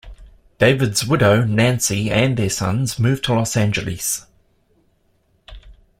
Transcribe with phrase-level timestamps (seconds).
[0.57, 4.25] David's widow, Nancy, and their sons, moved to Los Angeles.